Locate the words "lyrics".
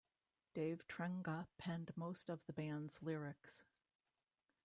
3.03-3.65